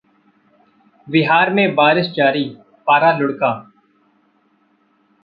[1.07, 2.43] बिहार में बारिश जारी,
[2.87, 3.51] पारा लुढ़का